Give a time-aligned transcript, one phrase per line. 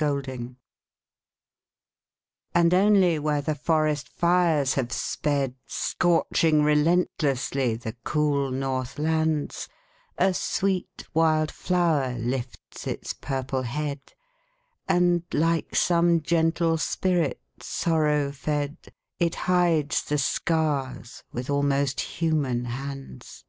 [0.00, 0.46] FIRE FLOWERS
[2.54, 9.68] And only where the forest fires have sped, Scorching relentlessly the cool north lands,
[10.16, 14.00] A sweet wild flower lifts its purple head,
[14.88, 18.78] And, like some gentle spirit sorrow fed,
[19.18, 23.44] It hides the scars with almost human hands.